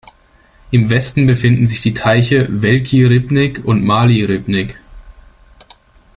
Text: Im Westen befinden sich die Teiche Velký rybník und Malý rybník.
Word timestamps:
Im 0.71 0.89
Westen 0.89 1.27
befinden 1.27 1.67
sich 1.67 1.81
die 1.81 1.93
Teiche 1.93 2.47
Velký 2.49 3.05
rybník 3.05 3.63
und 3.63 3.85
Malý 3.85 4.25
rybník. 4.25 4.75